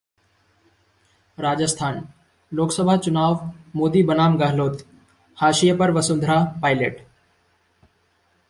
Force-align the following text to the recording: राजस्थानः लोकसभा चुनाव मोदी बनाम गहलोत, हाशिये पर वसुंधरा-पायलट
राजस्थानः 1.39 2.03
लोकसभा 2.53 2.97
चुनाव 2.97 3.51
मोदी 3.75 4.03
बनाम 4.03 4.37
गहलोत, 4.37 4.83
हाशिये 5.37 5.75
पर 5.75 5.91
वसुंधरा-पायलट 5.91 6.99